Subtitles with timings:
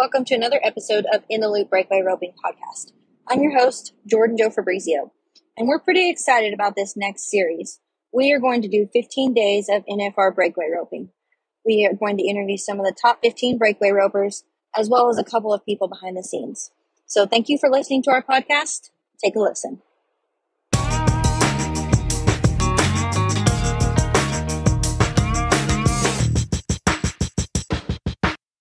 [0.00, 2.92] welcome to another episode of In the Loop Breakaway Roping Podcast.
[3.28, 5.12] I'm your host, Jordan Jo Fabrizio,
[5.58, 7.80] and we're pretty excited about this next series.
[8.10, 11.10] We are going to do 15 days of NFR breakaway roping.
[11.66, 14.44] We are going to interview some of the top 15 breakaway ropers,
[14.74, 16.70] as well as a couple of people behind the scenes.
[17.04, 18.88] So thank you for listening to our podcast.
[19.22, 19.82] Take a listen.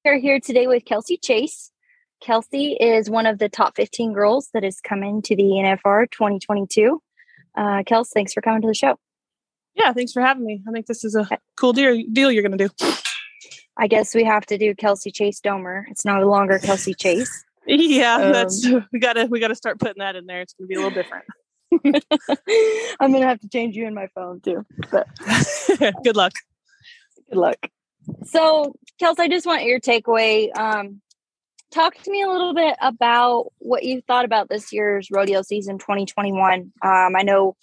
[0.09, 1.69] We're here today with Kelsey Chase.
[2.19, 6.99] Kelsey is one of the top 15 girls that is coming to the NFR 2022.
[7.55, 8.97] Uh, Kelsey, thanks for coming to the show.
[9.75, 10.63] Yeah, thanks for having me.
[10.67, 12.91] I think this is a cool deal, deal you're going to do.
[13.77, 15.83] I guess we have to do Kelsey Chase Domer.
[15.91, 17.45] It's no longer Kelsey Chase.
[17.67, 20.41] yeah, um, that's we gotta we gotta start putting that in there.
[20.41, 21.25] It's gonna be a little different.
[22.99, 24.65] I'm gonna have to change you in my phone too.
[24.91, 25.07] But
[26.03, 26.33] good luck.
[27.29, 27.57] Good luck.
[28.25, 30.55] So, Kels, I just want your takeaway.
[30.57, 31.01] Um,
[31.71, 35.77] talk to me a little bit about what you thought about this year's rodeo season
[35.77, 36.71] 2021.
[36.83, 37.55] Um, I know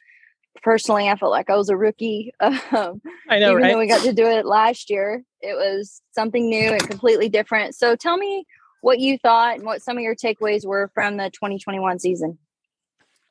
[0.63, 2.33] personally, I felt like I was a rookie.
[2.73, 3.73] Um, I know, even right?
[3.73, 7.75] though we got to do it last year, it was something new and completely different.
[7.75, 8.45] So, tell me
[8.81, 12.39] what you thought and what some of your takeaways were from the 2021 season.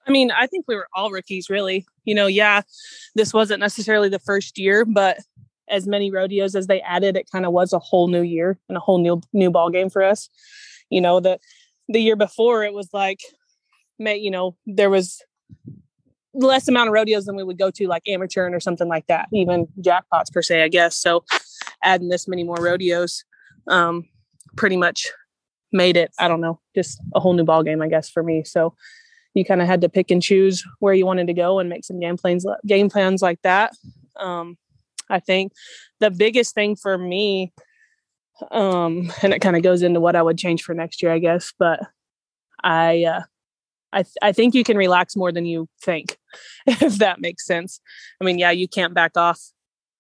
[0.08, 1.86] I mean, I think we were all rookies, really.
[2.04, 2.62] You know, yeah,
[3.16, 5.18] this wasn't necessarily the first year, but
[5.70, 8.78] as many rodeos as they added, it kind of was a whole new year and
[8.78, 10.30] a whole new new ball game for us.
[10.90, 11.40] You know, the
[11.88, 13.20] the year before it was like
[13.98, 15.22] may you know, there was
[16.34, 19.28] less amount of rodeos than we would go to like amateur or something like that,
[19.34, 20.98] even jackpots per se, I guess.
[20.98, 21.24] So
[21.84, 23.24] adding this many more rodeos
[23.68, 24.04] um
[24.56, 25.08] pretty much
[25.72, 28.44] made it, I don't know, just a whole new ball game, I guess, for me.
[28.46, 28.74] So
[29.34, 31.84] you kind of had to pick and choose where you wanted to go and make
[31.84, 33.74] some game plans game plans like that.
[34.18, 34.58] Um,
[35.10, 35.54] I think
[36.00, 37.54] the biggest thing for me,
[38.52, 41.20] um, and it kind of goes into what I would change for next year, I
[41.20, 41.80] guess, but
[42.64, 43.22] I, uh,
[43.94, 46.18] I, th- I think you can relax more than you think,
[46.68, 47.80] if that makes sense.
[48.20, 49.40] I mean, yeah, you can't back off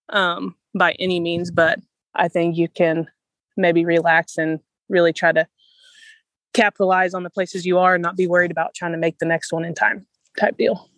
[0.09, 1.79] um, by any means, but
[2.13, 3.07] I think you can
[3.55, 4.59] maybe relax and
[4.89, 5.47] really try to
[6.53, 9.25] capitalize on the places you are and not be worried about trying to make the
[9.25, 10.05] next one in time
[10.39, 10.89] type deal.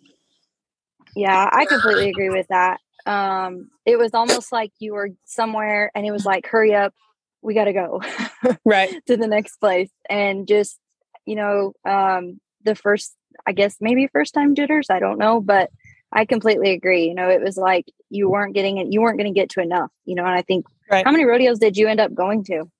[1.16, 6.06] Yeah, I completely agree with that um, it was almost like you were somewhere and
[6.06, 6.92] it was like, hurry up,
[7.40, 8.02] we got to go
[8.64, 9.90] right to the next place.
[10.10, 10.78] And just,
[11.24, 13.14] you know, um, the first,
[13.46, 15.70] I guess maybe first time jitters, I don't know, but
[16.12, 17.06] I completely agree.
[17.06, 19.60] You know, it was like you weren't getting it, you weren't going to get to
[19.60, 21.04] enough, you know, and I think right.
[21.04, 22.70] how many rodeos did you end up going to?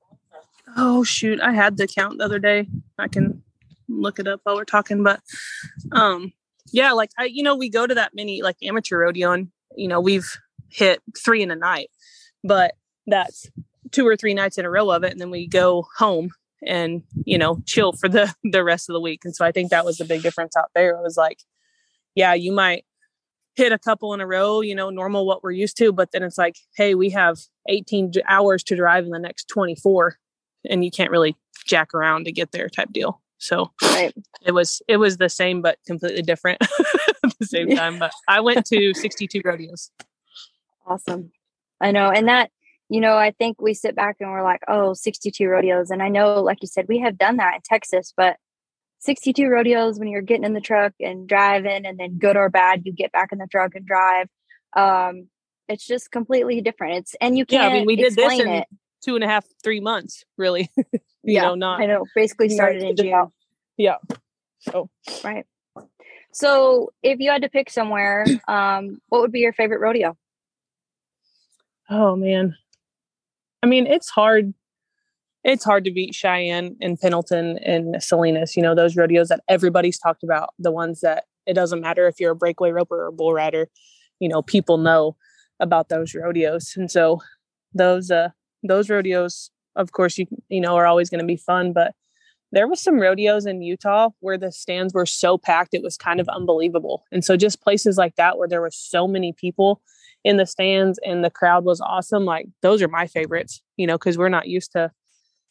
[0.77, 1.41] Oh, shoot.
[1.41, 2.69] I had the count the other day.
[2.99, 3.43] I can
[3.89, 5.21] look it up while we're talking, but,
[5.93, 6.35] um,
[6.71, 9.89] yeah, like I, you know, we go to that many like amateur rodeo and you
[9.89, 10.37] know, we've
[10.69, 11.91] hit three in a night,
[12.45, 12.75] but
[13.07, 13.51] that's
[13.93, 15.13] two or three nights in a row of it.
[15.13, 16.31] And then we go home
[16.67, 19.21] and, you know, chill for the, the rest of the week.
[19.25, 20.91] And so I think that was the big difference out there.
[20.91, 21.39] It was like,
[22.15, 22.85] yeah, you might
[23.55, 26.23] hit a couple in a row, you know, normal what we're used to, but then
[26.23, 30.17] it's like, hey, we have 18 hours to drive in the next 24
[30.69, 33.21] and you can't really jack around to get there type deal.
[33.39, 34.13] So right.
[34.43, 36.61] it was it was the same but completely different
[37.25, 37.99] at the same time.
[37.99, 39.91] But I went to 62 rodeos.
[40.87, 41.33] Awesome.
[41.81, 42.11] I know.
[42.11, 42.51] And that,
[42.89, 45.91] you know, I think we sit back and we're like, oh, 62 rodeos.
[45.91, 48.37] And I know, like you said, we have done that in Texas, but
[49.01, 52.83] 62 rodeos when you're getting in the truck and driving and then good or bad,
[52.85, 54.29] you get back in the truck and drive.
[54.77, 55.29] Um,
[55.69, 56.97] it's just completely different.
[56.97, 58.69] It's and you can't yeah, I mean, we did this in it.
[59.03, 60.71] Two and a half, three months, really.
[60.77, 63.31] you yeah, know, not I know, basically started in June.
[63.77, 63.97] Yeah.
[64.61, 64.91] So
[65.25, 65.47] right.
[66.33, 70.17] So, if you had to pick somewhere, um, what would be your favorite rodeo?
[71.91, 72.57] Oh man,
[73.63, 74.53] I mean, it's hard.
[75.45, 78.57] It's hard to beat Cheyenne and Pendleton and Salinas.
[78.57, 80.51] You know those rodeos that everybody's talked about.
[80.59, 83.69] The ones that it doesn't matter if you're a breakaway roper or a bull rider.
[84.21, 85.17] You know, people know
[85.61, 87.21] about those rodeos, and so
[87.75, 88.31] those uh
[88.63, 91.95] those rodeos, of course, you you know, are always going to be fun, but
[92.51, 96.19] there was some rodeos in Utah where the stands were so packed it was kind
[96.19, 97.05] of unbelievable.
[97.13, 99.83] And so just places like that where there were so many people
[100.25, 103.99] in the stands and the crowd was awesome, like those are my favorites, you know,
[103.99, 104.91] because we're not used to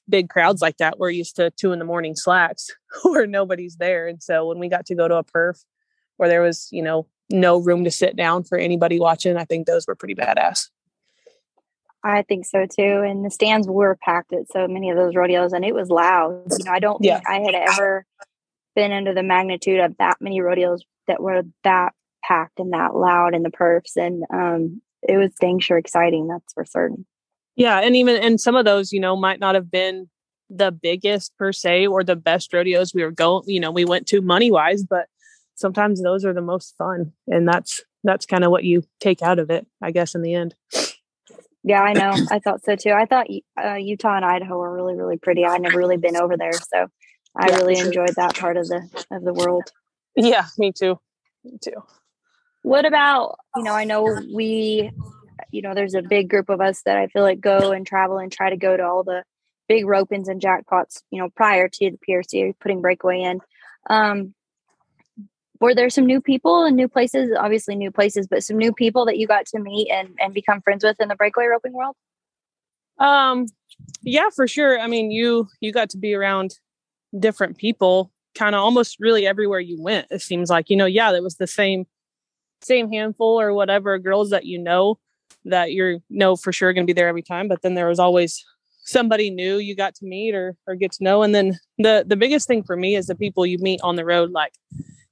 [0.09, 0.99] big crowds like that.
[0.99, 2.69] We're used to two in the morning slacks
[3.03, 4.07] where nobody's there.
[4.07, 5.63] And so when we got to go to a perf
[6.17, 9.67] where there was, you know, no room to sit down for anybody watching, I think
[9.67, 10.69] those were pretty badass.
[12.07, 13.03] I think so too.
[13.05, 16.43] And the stands were packed at so many of those rodeos, and it was loud.
[16.49, 17.15] You know, I don't yeah.
[17.15, 18.05] think I had ever
[18.75, 21.93] been under the magnitude of that many rodeos that were that
[22.23, 23.95] packed and that loud in the perfs.
[23.97, 26.27] And um, it was dang sure exciting.
[26.27, 27.05] That's for certain.
[27.57, 30.07] Yeah, and even and some of those, you know, might not have been
[30.49, 34.07] the biggest per se or the best rodeos we were going, you know, we went
[34.07, 35.07] to money wise, but
[35.55, 37.11] sometimes those are the most fun.
[37.27, 40.33] And that's that's kind of what you take out of it, I guess, in the
[40.33, 40.55] end.
[41.63, 42.13] Yeah, I know.
[42.31, 42.91] I thought so too.
[42.91, 43.27] I thought
[43.61, 45.45] uh, Utah and Idaho are really, really pretty.
[45.45, 46.87] I'd never really been over there, so
[47.35, 49.63] I yeah, really enjoyed that part of the of the world.
[50.15, 50.99] Yeah, me too.
[51.43, 51.83] Me too.
[52.63, 53.73] What about you know?
[53.73, 54.91] I know we,
[55.51, 58.17] you know, there's a big group of us that I feel like go and travel
[58.17, 59.23] and try to go to all the
[59.67, 61.01] big ropings and jackpots.
[61.11, 63.41] You know, prior to the PRC putting breakaway in.
[63.89, 64.33] Um,
[65.59, 69.05] were there some new people and new places obviously new places but some new people
[69.05, 71.95] that you got to meet and, and become friends with in the breakaway roping world?
[72.99, 73.47] Um
[74.01, 74.79] yeah for sure.
[74.79, 76.55] I mean you you got to be around
[77.17, 80.69] different people kind of almost really everywhere you went it seems like.
[80.69, 81.85] You know yeah that was the same
[82.61, 84.99] same handful or whatever girls that you know
[85.45, 87.99] that you're know for sure going to be there every time but then there was
[87.99, 88.43] always
[88.87, 91.21] somebody new you got to meet or or get to know.
[91.21, 94.05] And then the the biggest thing for me is the people you meet on the
[94.05, 94.53] road like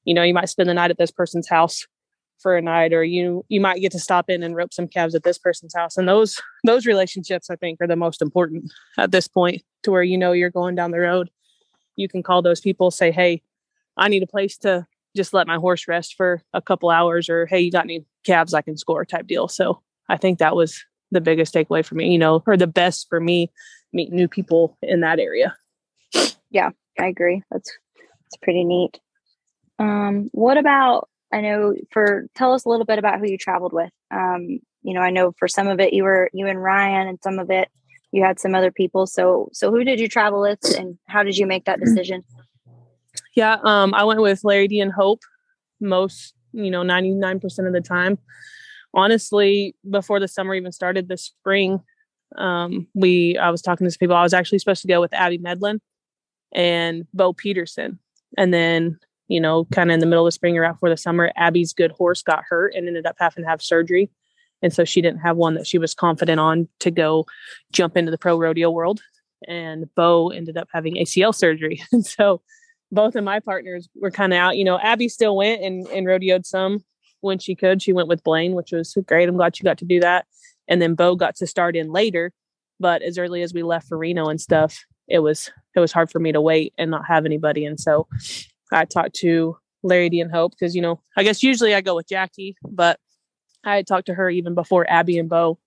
[0.05, 1.85] you know you might spend the night at this person's house
[2.39, 5.15] for a night or you you might get to stop in and rope some calves
[5.15, 5.97] at this person's house.
[5.97, 10.03] And those those relationships i think are the most important at this point to where
[10.03, 11.29] you know you're going down the road.
[11.95, 13.41] You can call those people say hey
[13.97, 14.85] i need a place to
[15.15, 18.53] just let my horse rest for a couple hours or hey you got any calves
[18.53, 19.47] i can score type deal.
[19.47, 23.07] So i think that was the biggest takeaway for me you know or the best
[23.09, 23.51] for me
[23.93, 25.55] meet new people in that area.
[26.51, 27.41] Yeah i agree.
[27.49, 27.71] That's
[28.27, 28.99] it's pretty neat
[29.79, 33.73] um, what about I know for tell us a little bit about who you traveled
[33.73, 33.91] with.
[34.11, 37.19] Um, you know, I know for some of it you were you and Ryan, and
[37.21, 37.69] some of it
[38.11, 39.07] you had some other people.
[39.07, 42.23] So so who did you travel with, and how did you make that decision?
[43.35, 45.21] Yeah, um, I went with Lari Dee and Hope
[45.81, 48.17] most you know ninety nine percent of the time.
[48.93, 51.81] Honestly, before the summer even started, this spring,
[52.37, 54.15] um, we I was talking to some people.
[54.15, 55.81] I was actually supposed to go with Abby Medlin
[56.53, 57.99] and Bo Peterson,
[58.37, 60.97] and then you know, kind of in the middle of spring or out for the
[60.97, 64.09] summer, Abby's good horse got hurt and ended up having to have surgery.
[64.61, 67.25] And so she didn't have one that she was confident on to go
[67.71, 69.01] jump into the pro rodeo world.
[69.47, 71.83] And Bo ended up having ACL surgery.
[71.91, 72.41] And so
[72.91, 74.57] both of my partners were kind of out.
[74.57, 76.83] You know, Abby still went and, and rodeoed some
[77.21, 77.81] when she could.
[77.81, 79.27] She went with Blaine, which was great.
[79.27, 80.25] I'm glad she got to do that.
[80.67, 82.31] And then Bo got to start in later.
[82.79, 86.09] But as early as we left for Reno and stuff, it was it was hard
[86.09, 87.65] for me to wait and not have anybody.
[87.65, 88.07] And so
[88.75, 91.95] I talked to Lari Dee and Hope because, you know, I guess usually I go
[91.95, 92.99] with Jackie, but
[93.63, 95.57] I had talked to her even before Abby and Bo.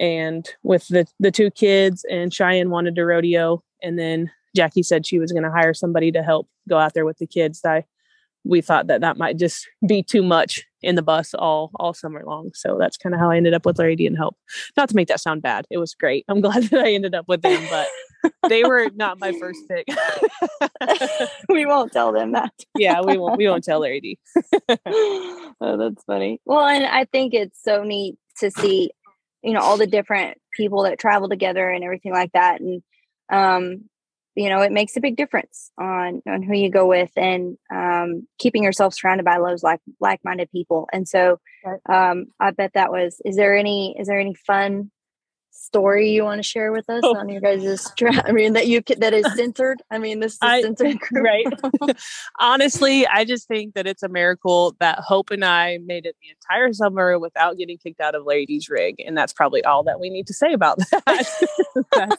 [0.00, 3.62] And with the, the two kids and Cheyenne wanted to rodeo.
[3.82, 7.04] And then Jackie said she was going to hire somebody to help go out there
[7.04, 7.60] with the kids.
[7.64, 7.84] I
[8.44, 12.24] we thought that that might just be too much in the bus all all summer
[12.26, 12.50] long.
[12.54, 14.36] So that's kind of how I ended up with Lari Dee and Hope.
[14.76, 16.24] Not to make that sound bad, it was great.
[16.28, 17.86] I'm glad that I ended up with them, but
[18.48, 19.86] they were not my first pick.
[21.48, 22.52] we won't tell them that.
[22.76, 23.38] yeah, we won't.
[23.38, 24.18] We won't tell Lari D.
[24.68, 26.40] oh, that's funny.
[26.44, 28.92] Well, and I think it's so neat to see,
[29.42, 32.82] you know, all the different people that travel together and everything like that, and
[33.30, 33.88] um,
[34.34, 38.26] you know it makes a big difference on on who you go with and um,
[38.38, 41.38] keeping yourself surrounded by those like like-minded people and so
[41.88, 44.90] um, i bet that was is there any is there any fun
[45.52, 47.16] story you want to share with us oh.
[47.16, 48.14] on your guys' trip?
[48.24, 49.82] I mean, that you that is censored.
[49.90, 51.46] I mean, this is I, censored, right?
[52.40, 56.30] Honestly, I just think that it's a miracle that Hope and I made it the
[56.30, 60.10] entire summer without getting kicked out of Lady's rig, and that's probably all that we
[60.10, 62.18] need to say about that.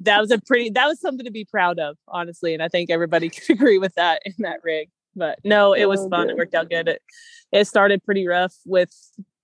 [0.00, 0.70] that was a pretty.
[0.70, 3.94] That was something to be proud of, honestly, and I think everybody could agree with
[3.94, 4.88] that in that rig.
[5.16, 6.26] But no, it was oh, fun.
[6.26, 6.32] Good.
[6.32, 6.88] It worked out good.
[6.88, 7.02] It
[7.50, 8.92] it started pretty rough with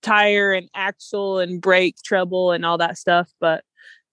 [0.03, 3.29] tire and axle and brake trouble and all that stuff.
[3.39, 3.63] But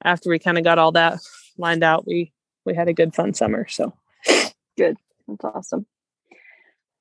[0.02, 1.20] after we kind of got all that
[1.58, 2.32] lined out, we
[2.64, 3.68] we had a good fun summer.
[3.68, 3.92] So
[4.76, 4.96] good.
[5.28, 5.86] That's awesome.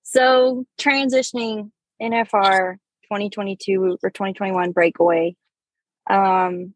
[0.03, 5.35] So transitioning NFR 2022 or 2021 breakaway.
[6.09, 6.73] Um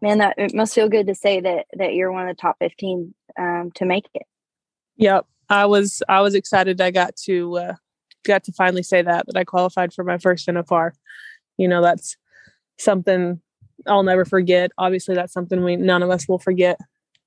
[0.00, 2.56] man, that it must feel good to say that that you're one of the top
[2.60, 4.26] 15 um to make it.
[4.98, 5.26] Yep.
[5.48, 7.74] I was I was excited I got to uh
[8.24, 10.92] got to finally say that that I qualified for my first NFR.
[11.56, 12.16] You know, that's
[12.78, 13.40] something
[13.86, 14.70] I'll never forget.
[14.76, 16.78] Obviously, that's something we none of us will forget.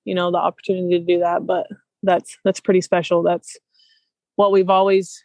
[0.05, 1.67] You know, the opportunity to do that, but
[2.03, 3.23] that's that's pretty special.
[3.23, 3.57] That's
[4.35, 5.23] what we've always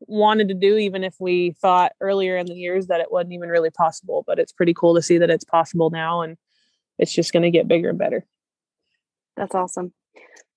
[0.00, 3.48] wanted to do, even if we thought earlier in the years that it wasn't even
[3.48, 4.24] really possible.
[4.26, 6.36] But it's pretty cool to see that it's possible now, and
[6.98, 8.24] it's just going to get bigger and better.
[9.36, 9.92] That's awesome.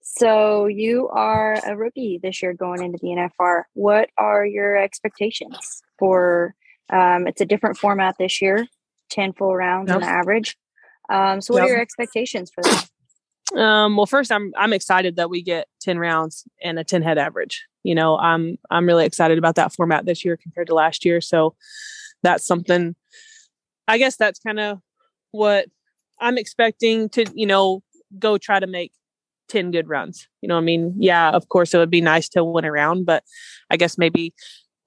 [0.02, 3.64] So you are a rookie this year going into the NFR.
[3.74, 6.56] What are your expectations for?
[6.92, 8.68] Um, it's a different format this year,
[9.10, 9.98] ten full rounds yep.
[9.98, 10.58] on average.
[11.10, 11.68] Um, so what yep.
[11.68, 12.90] are your expectations for that?
[13.56, 17.18] Um, well, first, I'm I'm excited that we get ten rounds and a ten head
[17.18, 17.66] average.
[17.84, 21.22] You know, I'm I'm really excited about that format this year compared to last year.
[21.22, 21.56] So
[22.24, 22.96] that's something.
[23.88, 24.80] I guess that's kind of
[25.32, 25.66] what
[26.20, 27.26] I'm expecting to.
[27.34, 27.84] You know,
[28.18, 28.92] go try to make
[29.50, 30.28] 10 good runs.
[30.42, 33.24] You know, I mean, yeah, of course it would be nice to win around, but
[33.70, 34.34] I guess maybe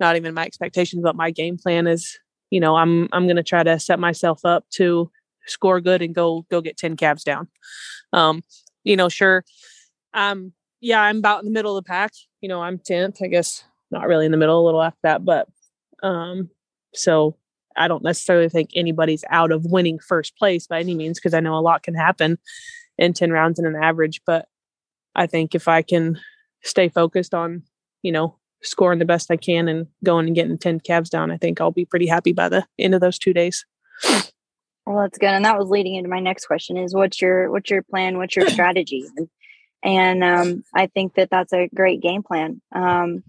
[0.00, 2.18] not even my expectations, but my game plan is,
[2.50, 5.10] you know, I'm I'm gonna try to set myself up to
[5.46, 7.48] score good and go go get 10 calves down.
[8.12, 8.42] Um,
[8.84, 9.44] you know, sure.
[10.14, 12.12] Um, yeah, I'm about in the middle of the pack.
[12.40, 15.24] You know, I'm 10th, I guess not really in the middle, a little after that,
[15.24, 15.48] but
[16.02, 16.50] um,
[16.94, 17.36] so
[17.76, 21.40] I don't necessarily think anybody's out of winning first place by any means because I
[21.40, 22.38] know a lot can happen
[22.98, 24.20] in 10 rounds in an average.
[24.26, 24.46] But
[25.14, 26.18] I think if I can
[26.62, 27.62] stay focused on,
[28.02, 31.36] you know, scoring the best I can and going and getting 10 calves down, I
[31.36, 33.64] think I'll be pretty happy by the end of those two days.
[34.86, 35.30] Well, that's good.
[35.30, 38.18] And that was leading into my next question is what's your, what's your plan?
[38.18, 39.04] What's your strategy?
[39.16, 39.28] And,
[39.82, 42.60] and um, I think that that's a great game plan.
[42.74, 43.22] Um,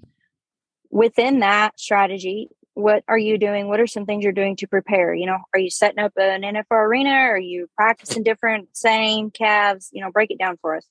[0.90, 3.68] within that strategy, what are you doing?
[3.68, 5.14] What are some things you're doing to prepare?
[5.14, 7.12] You know, are you setting up an NFR arena?
[7.12, 9.90] Are you practicing different same calves?
[9.92, 10.88] You know, break it down for us.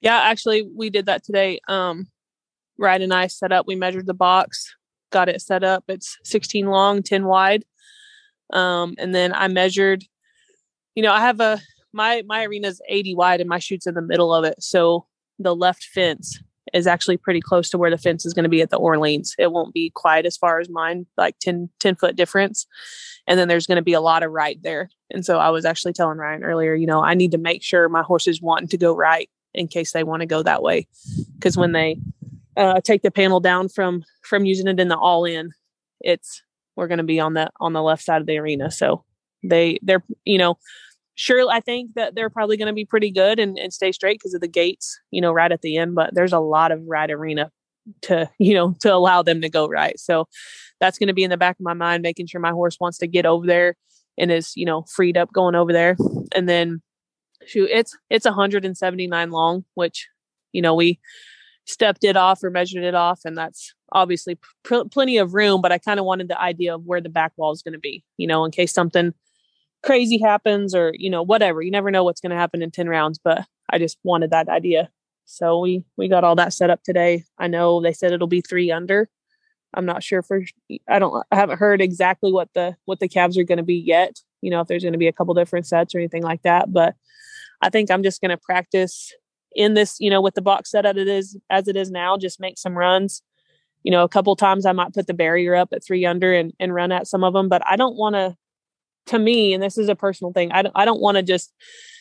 [0.00, 1.60] Yeah, actually, we did that today.
[1.68, 2.06] Um,
[2.78, 3.66] Ryan and I set up.
[3.66, 4.74] We measured the box,
[5.10, 5.84] got it set up.
[5.88, 7.64] It's 16 long, 10 wide.
[8.52, 10.04] Um, and then I measured.
[10.94, 11.60] You know, I have a
[11.92, 14.62] my my arena's 80 wide, and my chute's in the middle of it.
[14.62, 15.06] So
[15.38, 16.40] the left fence
[16.72, 19.34] is actually pretty close to where the fence is going to be at the Orleans.
[19.38, 22.66] It won't be quite as far as mine, like 10, 10 foot difference.
[23.26, 24.90] And then there's going to be a lot of right there.
[25.10, 27.88] And so I was actually telling Ryan earlier, you know, I need to make sure
[27.88, 30.86] my horse is wanting to go right in case they want to go that way.
[31.34, 31.98] Because when they
[32.56, 35.54] uh, take the panel down from from using it in the Orleans,
[36.00, 36.42] it's
[36.76, 38.70] we're going to be on the on the left side of the arena.
[38.70, 39.04] So
[39.42, 40.58] they they're you know
[41.14, 44.18] sure i think that they're probably going to be pretty good and, and stay straight
[44.18, 46.80] because of the gates you know right at the end but there's a lot of
[46.86, 47.50] right arena
[48.02, 50.26] to you know to allow them to go right so
[50.80, 52.98] that's going to be in the back of my mind making sure my horse wants
[52.98, 53.76] to get over there
[54.18, 55.96] and is you know freed up going over there
[56.34, 56.82] and then
[57.46, 60.08] shoot it's it's 179 long which
[60.52, 60.98] you know we
[61.64, 65.72] stepped it off or measured it off and that's obviously pr- plenty of room but
[65.72, 68.04] i kind of wanted the idea of where the back wall is going to be
[68.16, 69.12] you know in case something
[69.82, 72.88] crazy happens or you know whatever you never know what's going to happen in 10
[72.88, 74.90] rounds but i just wanted that idea.
[75.26, 77.24] So we we got all that set up today.
[77.38, 79.10] I know they said it'll be three under.
[79.74, 80.42] I'm not sure for
[80.88, 83.74] i don't i haven't heard exactly what the what the calves are going to be
[83.74, 86.40] yet you know if there's going to be a couple different sets or anything like
[86.42, 86.94] that but
[87.62, 89.12] i think i'm just going to practice
[89.54, 92.16] in this you know with the box set as it is as it is now
[92.16, 93.22] just make some runs
[93.82, 96.52] you know a couple times i might put the barrier up at three under and,
[96.60, 98.36] and run at some of them but i don't want to
[99.06, 101.52] to me, and this is a personal thing, I don't, I don't want to just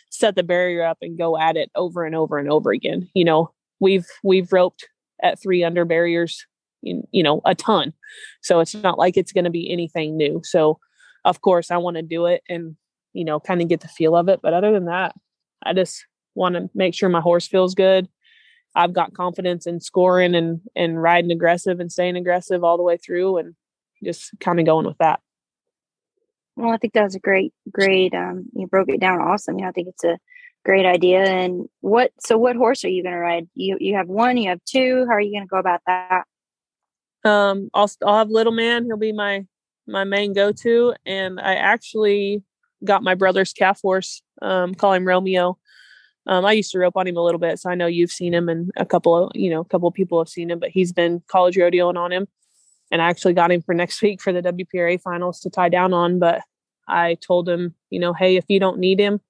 [0.09, 3.09] set the barrier up and go at it over and over and over again.
[3.13, 4.87] You know, we've we've roped
[5.23, 6.45] at three under barriers,
[6.81, 7.93] you know, a ton.
[8.41, 10.41] So it's not like it's going to be anything new.
[10.43, 10.79] So
[11.23, 12.75] of course I want to do it and
[13.13, 14.39] you know kind of get the feel of it.
[14.41, 15.15] But other than that,
[15.65, 16.05] I just
[16.35, 18.07] want to make sure my horse feels good.
[18.75, 22.97] I've got confidence in scoring and and riding aggressive and staying aggressive all the way
[22.97, 23.55] through and
[24.03, 25.21] just kind of going with that.
[26.57, 28.13] Well, I think that was a great, great.
[28.13, 29.57] Um, you broke it down awesome.
[29.57, 30.17] You know, I think it's a
[30.63, 31.23] great idea.
[31.23, 32.11] And what?
[32.19, 33.47] So, what horse are you going to ride?
[33.55, 34.37] You you have one.
[34.37, 35.05] You have two.
[35.07, 36.25] How are you going to go about that?
[37.23, 38.85] Um, I'll I'll have Little Man.
[38.85, 39.45] He'll be my
[39.87, 40.93] my main go to.
[41.05, 42.43] And I actually
[42.83, 44.21] got my brother's calf horse.
[44.41, 45.57] Um, call him Romeo.
[46.27, 48.33] Um, I used to rope on him a little bit, so I know you've seen
[48.33, 50.59] him, and a couple of you know a couple of people have seen him.
[50.59, 52.27] But he's been college rodeoing on him
[52.91, 55.93] and I actually got him for next week for the WPRA finals to tie down
[55.93, 56.19] on.
[56.19, 56.41] But
[56.87, 59.21] I told him, you know, hey, if you don't need him,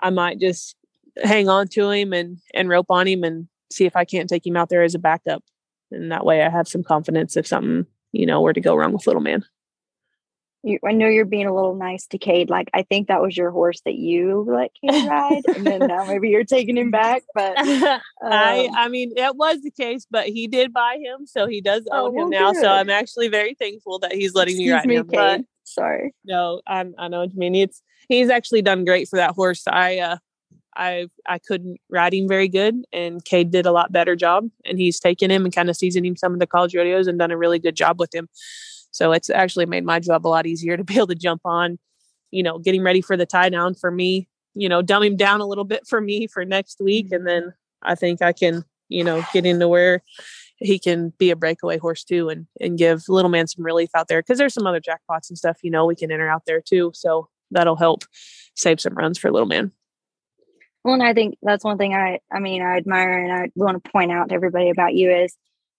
[0.00, 0.76] I might just
[1.22, 4.46] hang on to him and and rope on him and see if I can't take
[4.46, 5.42] him out there as a backup.
[5.90, 8.92] And that way I have some confidence if something, you know, were to go wrong
[8.92, 9.44] with little man
[10.64, 12.50] you, I know you're being a little nice to Cade.
[12.50, 16.04] Like I think that was your horse that you let Cade ride, and then now
[16.06, 17.22] maybe you're taking him back.
[17.34, 21.46] But um, I, I mean, that was the case, but he did buy him, so
[21.46, 22.52] he does oh, own oh, him now.
[22.52, 22.62] Good.
[22.62, 25.08] So I'm actually very thankful that he's letting Excuse me ride me, him.
[25.08, 25.18] Cade.
[25.18, 27.54] But Sorry, no, I, I know what you mean.
[27.54, 29.64] It's he's actually done great for that horse.
[29.66, 30.16] I, uh,
[30.76, 34.78] I, I couldn't ride him very good, and Cade did a lot better job, and
[34.78, 37.30] he's taken him and kind of seasoned him some of the college rodeos and done
[37.30, 38.28] a really good job with him.
[38.94, 41.78] So it's actually made my job a lot easier to be able to jump on,
[42.30, 45.40] you know, getting ready for the tie down for me, you know, dumb him down
[45.40, 47.10] a little bit for me for next week.
[47.10, 47.90] And then mm-hmm.
[47.90, 50.00] I think I can, you know, get into where
[50.58, 54.06] he can be a breakaway horse too and and give little man some relief out
[54.06, 56.60] there because there's some other jackpots and stuff, you know, we can enter out there
[56.60, 56.92] too.
[56.94, 58.04] So that'll help
[58.54, 59.72] save some runs for little man.
[60.84, 63.82] Well, and I think that's one thing I, I mean, I admire and I want
[63.82, 65.34] to point out to everybody about you is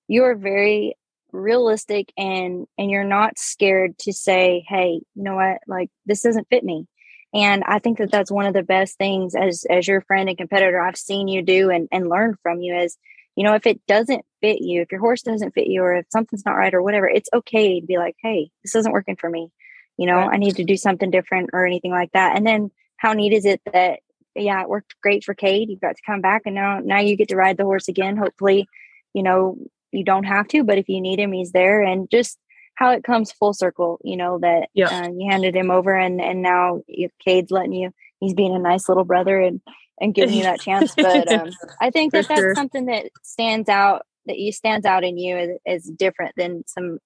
[0.08, 0.96] you are very
[1.36, 6.50] realistic and and you're not scared to say, hey, you know what, like this doesn't
[6.50, 6.88] fit me.
[7.34, 10.38] And I think that that's one of the best things as as your friend and
[10.38, 12.98] competitor I've seen you do and and learn from you is,
[13.36, 16.06] you know, if it doesn't fit you, if your horse doesn't fit you, or if
[16.10, 19.30] something's not right or whatever, it's okay to be like, hey, this isn't working for
[19.30, 19.52] me.
[19.98, 20.34] You know, right.
[20.34, 22.38] I need to do something different or anything like that.
[22.38, 24.00] And then how neat is it that
[24.36, 25.70] yeah, it worked great for Cade.
[25.70, 28.18] You got to come back and now now you get to ride the horse again.
[28.18, 28.68] Hopefully,
[29.14, 29.58] you know,
[29.96, 31.82] you don't have to, but if you need him, he's there.
[31.82, 32.38] And just
[32.76, 34.88] how it comes full circle, you know, that yeah.
[34.88, 36.82] uh, you handed him over and and now
[37.24, 39.62] Cade's letting you he's being a nice little brother and
[40.00, 40.94] and giving you that chance.
[40.96, 42.56] But um, I think that that's sure.
[42.56, 47.00] something that stands out that you stands out in you is, as different than some,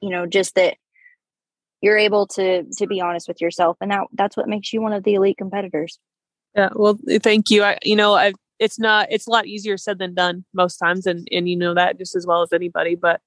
[0.00, 0.76] you know, just that
[1.82, 4.94] you're able to to be honest with yourself and that that's what makes you one
[4.94, 5.98] of the elite competitors
[6.54, 9.98] yeah well thank you i you know i it's not it's a lot easier said
[9.98, 13.20] than done most times and and you know that just as well as anybody but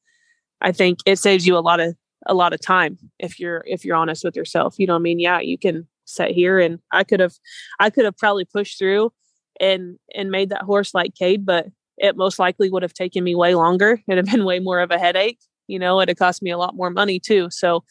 [0.62, 1.96] i think it saves you a lot of
[2.28, 5.20] a lot of time if you're if you're honest with yourself you know i mean
[5.20, 7.34] yeah you can sit here and i could have
[7.80, 9.12] i could have probably pushed through
[9.60, 13.36] and and made that horse like Cade, but it most likely would have taken me
[13.36, 14.02] way longer.
[14.08, 15.40] It'd have been way more of a headache.
[15.68, 17.48] You know, it'd have cost me a lot more money too.
[17.50, 17.84] So,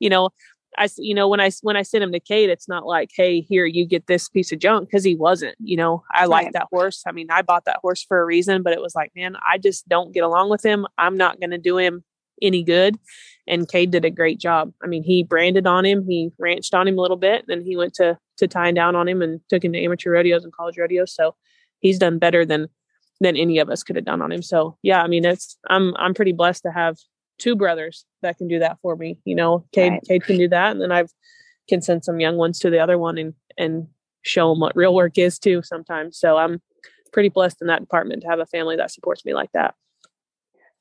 [0.00, 0.30] you know,
[0.78, 3.40] I, you know, when I when I sent him to Cade, it's not like, hey,
[3.40, 5.54] here you get this piece of junk because he wasn't.
[5.60, 6.52] You know, I like right.
[6.54, 7.02] that horse.
[7.06, 9.58] I mean, I bought that horse for a reason, but it was like, man, I
[9.58, 10.86] just don't get along with him.
[10.96, 12.04] I'm not going to do him
[12.40, 12.98] any good.
[13.46, 14.72] And Cade did a great job.
[14.82, 17.76] I mean, he branded on him, he ranched on him a little bit, then he
[17.76, 20.78] went to to tying down on him and took him to amateur rodeos and college
[20.78, 21.14] rodeos.
[21.14, 21.34] So
[21.80, 22.68] he's done better than
[23.20, 24.42] than any of us could have done on him.
[24.42, 26.98] So yeah, I mean, it's I'm I'm pretty blessed to have
[27.38, 29.18] two brothers that can do that for me.
[29.24, 30.02] You know, Cade, right.
[30.06, 31.10] Cade can do that, and then I've
[31.68, 33.88] can send some young ones to the other one and and
[34.22, 35.62] show them what real work is too.
[35.62, 36.60] Sometimes, so I'm
[37.12, 39.74] pretty blessed in that department to have a family that supports me like that.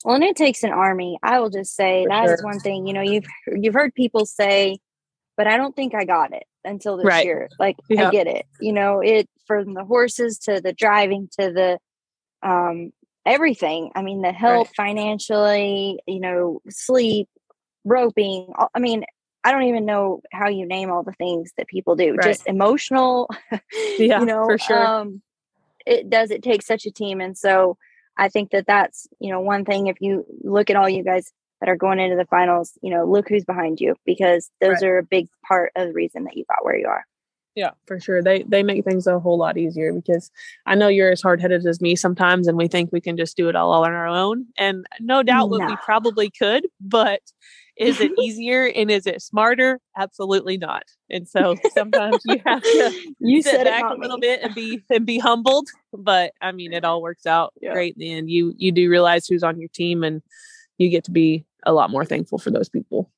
[0.04, 1.20] Well, and it takes an army.
[1.22, 2.34] I will just say for that sure.
[2.34, 2.88] is one thing.
[2.88, 4.80] You know, you've you've heard people say,
[5.38, 7.26] but I don't think I got it until this right.
[7.26, 7.50] year.
[7.60, 8.46] Like I get it.
[8.60, 11.80] You know, it from the horses to the driving to the
[12.48, 12.92] um
[13.26, 13.92] everything.
[13.96, 14.76] I mean, the help right.
[14.88, 17.28] financially, you know, sleep,
[17.84, 18.54] roping.
[18.74, 19.06] I mean,
[19.44, 22.16] I don't even know how you name all the things that people do.
[22.16, 22.28] Right.
[22.28, 23.30] Just emotional,
[23.98, 24.86] yeah, you know, for sure.
[24.86, 25.22] Um,
[25.86, 26.32] it does.
[26.32, 27.78] It takes such a team, and so
[28.18, 29.88] I think that that's you know one thing.
[29.88, 33.06] If you look at all you guys that are going into the finals, you know,
[33.06, 34.90] look who's behind you because those right.
[34.90, 37.06] are a big part of the reason that you got where you are.
[37.56, 38.24] Yeah, for sure.
[38.24, 40.32] They they make things a whole lot easier because
[40.66, 43.36] I know you're as hard headed as me sometimes, and we think we can just
[43.36, 44.46] do it all on our own.
[44.58, 45.66] And no doubt, no.
[45.66, 47.22] we probably could, but
[47.78, 49.80] is it easier and is it smarter?
[49.98, 50.84] Absolutely not.
[51.10, 54.28] And so sometimes you have to you sit back a little me.
[54.28, 55.68] bit and be and be humbled.
[55.92, 57.74] But I mean, it all works out yeah.
[57.74, 58.30] great in the end.
[58.30, 60.22] You you do realize who's on your team, and
[60.78, 63.12] you get to be a lot more thankful for those people.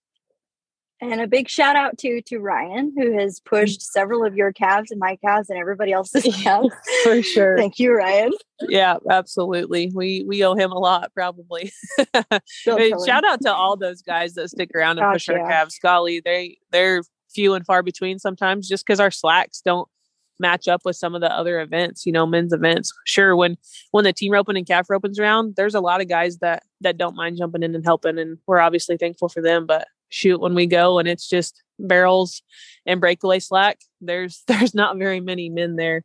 [1.11, 3.83] And a big shout out to to Ryan, who has pushed mm.
[3.83, 6.73] several of your calves and my calves and everybody else's calves.
[7.03, 7.57] For sure.
[7.57, 8.31] Thank you, Ryan.
[8.61, 9.91] Yeah, absolutely.
[9.93, 11.73] We we owe him a lot, probably.
[12.47, 15.49] shout out to all those guys that stick around and Gosh, push our yeah.
[15.49, 15.77] calves.
[15.81, 19.89] Golly, they they're few and far between sometimes just because our slacks don't
[20.39, 22.93] match up with some of the other events, you know, men's events.
[23.05, 23.57] Sure, when
[23.91, 26.97] when the team roping and calf roping's around, there's a lot of guys that that
[26.97, 29.65] don't mind jumping in and helping, and we're obviously thankful for them.
[29.65, 32.41] But shoot when we go and it's just barrels
[32.85, 36.03] and breakaway slack there's there's not very many men there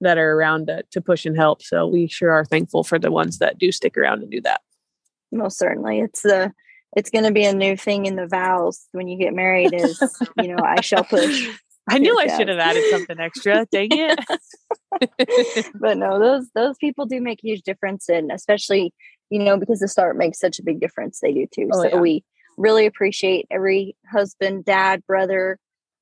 [0.00, 1.62] that are around to, to push and help.
[1.62, 4.60] So we sure are thankful for the ones that do stick around and do that.
[5.32, 6.00] Most certainly.
[6.00, 6.52] It's the
[6.96, 10.00] it's going to be a new thing in the vows when you get married is
[10.40, 11.48] you know i shall push
[11.90, 13.66] i knew i should have added something extra.
[13.72, 14.18] Dang it.
[15.74, 18.94] But no those those people do make a huge difference and especially
[19.28, 21.68] you know because the start makes such a big difference they do too.
[21.72, 22.00] Oh, so yeah.
[22.00, 22.24] we
[22.56, 25.58] really appreciate every husband, dad, brother,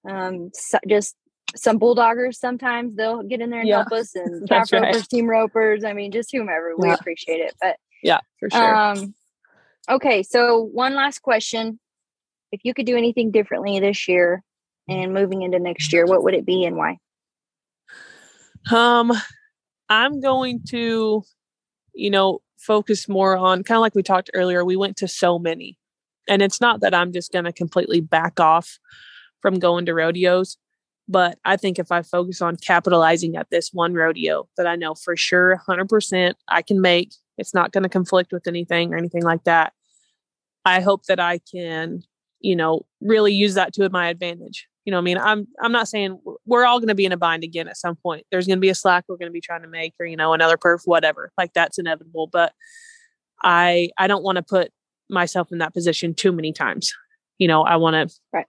[0.09, 1.17] um, so just
[1.55, 2.35] some bulldoggers.
[2.35, 3.77] Sometimes they'll get in there and yeah.
[3.77, 4.83] help us, and calf right.
[4.83, 5.85] ropers, team ropers.
[5.85, 6.75] I mean, just whomever.
[6.77, 7.55] We appreciate it.
[7.61, 8.77] But yeah, for sure.
[8.77, 9.15] Um,
[9.89, 11.79] okay, so one last question:
[12.51, 14.43] If you could do anything differently this year
[14.89, 16.99] and moving into next year, what would it be and why?
[18.71, 19.13] Um,
[19.89, 21.23] I'm going to,
[21.95, 24.65] you know, focus more on kind of like we talked earlier.
[24.65, 25.77] We went to so many
[26.33, 28.79] and it's not that I'm just going to completely back off
[29.41, 30.57] from going to rodeos,
[31.09, 34.95] but I think if I focus on capitalizing at this one rodeo that I know
[34.95, 39.23] for sure 100% I can make, it's not going to conflict with anything or anything
[39.23, 39.73] like that.
[40.65, 42.03] I hope that I can
[42.43, 44.69] you know, really use that to my advantage.
[44.85, 47.17] You know, I mean, I'm I'm not saying we're all going to be in a
[47.17, 48.27] bind again at some point.
[48.31, 50.17] There's going to be a slack we're going to be trying to make, or you
[50.17, 51.33] know, another perf, whatever.
[51.39, 52.27] Like that's inevitable.
[52.27, 52.53] But
[53.43, 54.73] I I don't want to put
[55.13, 56.93] myself in that position too many times.
[57.39, 58.47] You know, I want to, right.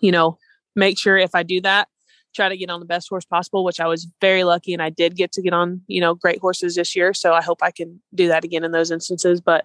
[0.00, 0.38] you know,
[0.74, 1.88] make sure if I do that,
[2.34, 4.90] try to get on the best horse possible, which I was very lucky and I
[4.90, 7.14] did get to get on, you know, great horses this year.
[7.14, 9.40] So I hope I can do that again in those instances.
[9.40, 9.64] But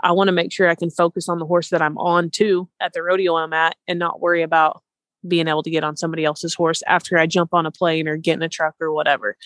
[0.00, 2.68] I want to make sure I can focus on the horse that I'm on too
[2.80, 4.82] at the rodeo I'm at and not worry about
[5.26, 8.16] being able to get on somebody else's horse after I jump on a plane or
[8.16, 9.36] get in a truck or whatever.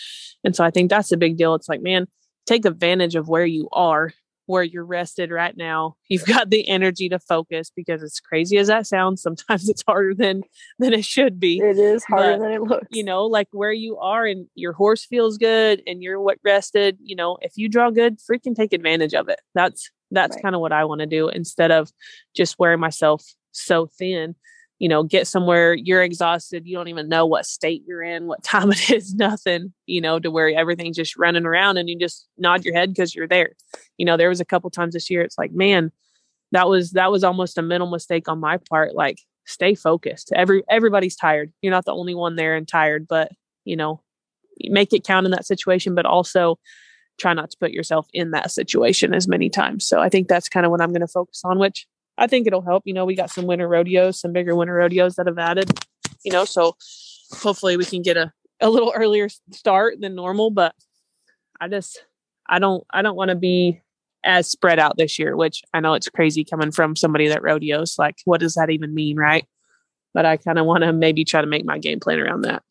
[0.43, 1.55] And so I think that's a big deal.
[1.55, 2.07] It's like, man,
[2.47, 4.13] take advantage of where you are
[4.47, 5.97] where you're rested right now.
[6.09, 10.15] You've got the energy to focus because as crazy as that sounds sometimes it's harder
[10.15, 10.43] than
[10.79, 11.59] than it should be.
[11.59, 12.87] It is harder but, than it looks.
[12.91, 16.99] you know like where you are and your horse feels good and you're what rested
[17.03, 19.41] you know if you draw good freaking take advantage of it.
[19.55, 20.43] That's that's right.
[20.43, 21.91] kind of what i want to do instead of
[22.35, 24.35] just wearing myself so thin
[24.79, 28.43] you know, get somewhere, you're exhausted, you don't even know what state you're in, what
[28.45, 32.29] time it is, nothing, you know, to where everything's just running around and you just
[32.37, 33.53] nod your head because you're there.
[33.97, 35.93] You know, there was a couple times this year, it's like, man,
[36.53, 38.95] that was that was almost a mental mistake on my part.
[38.95, 40.33] Like, stay focused.
[40.35, 41.53] Every everybody's tired.
[41.61, 43.33] You're not the only one there and tired, but
[43.65, 44.01] you know,
[44.65, 46.59] make it count in that situation, but also
[47.19, 49.87] try not to put yourself in that situation as many times.
[49.87, 51.87] So I think that's kind of what I'm going to focus on, which
[52.19, 52.83] I think it'll help.
[52.87, 55.71] You know, we got some winter rodeos, some bigger winter rodeos that have added,
[56.25, 56.77] you know, so
[57.33, 60.51] hopefully we can get a, a little earlier start than normal.
[60.51, 60.75] But
[61.61, 62.05] I just,
[62.49, 63.83] I don't, I don't want to be
[64.25, 67.99] as spread out this year, which I know it's crazy coming from somebody that rodeos.
[67.99, 69.17] Like, what does that even mean?
[69.17, 69.45] Right.
[70.15, 72.63] But I kind of want to maybe try to make my game plan around that.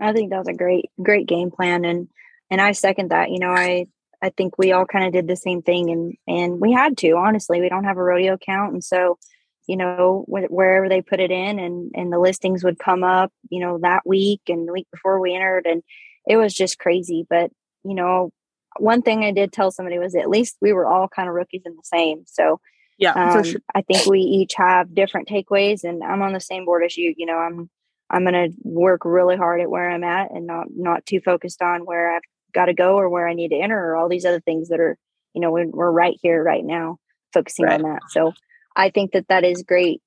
[0.00, 1.84] I think that was a great, great game plan.
[1.84, 2.08] And,
[2.50, 3.30] and I second that.
[3.30, 3.86] You know, I
[4.24, 7.12] I think we all kind of did the same thing and and we had to
[7.12, 9.18] honestly we don't have a rodeo account and so
[9.66, 13.60] you know wherever they put it in and and the listings would come up you
[13.60, 15.82] know that week and the week before we entered and
[16.26, 17.26] it was just crazy.
[17.28, 17.50] But
[17.84, 18.30] you know
[18.78, 21.62] one thing I did tell somebody was at least we were all kind of rookies
[21.66, 22.24] in the same.
[22.26, 22.60] So
[22.98, 23.60] yeah um, sure.
[23.74, 27.12] I think we each have different takeaways and I'm on the same board as you.
[27.16, 27.68] You know I'm
[28.10, 31.62] I'm going to work really hard at where I'm at and not not too focused
[31.62, 32.22] on where I've
[32.54, 34.80] got to go or where I need to enter or all these other things that
[34.80, 34.96] are,
[35.34, 36.98] you know, we're right here, right now,
[37.32, 37.74] focusing right.
[37.74, 38.00] on that.
[38.10, 38.32] So
[38.76, 40.00] I think that that is great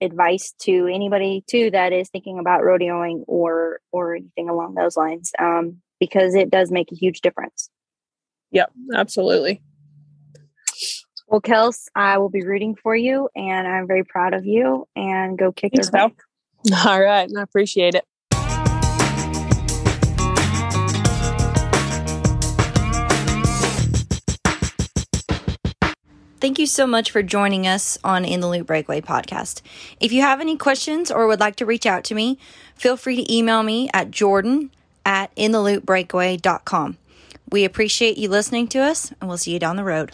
[0.00, 5.32] advice to anybody too that is thinking about rodeoing or or anything along those lines
[5.40, 7.70] um, because it does make a huge difference.
[8.52, 9.60] Yep, absolutely.
[11.26, 14.86] Well, Kels, I will be rooting for you, and I'm very proud of you.
[14.96, 16.86] And go kick Thanks, their butt.
[16.86, 18.04] All right, I appreciate it.
[26.40, 29.60] Thank you so much for joining us on In the Loop Breakaway podcast.
[29.98, 32.38] If you have any questions or would like to reach out to me,
[32.76, 34.70] feel free to email me at jordan
[35.04, 36.96] at intheloopbreakaway.com.
[37.50, 40.12] We appreciate you listening to us, and we'll see you down the road.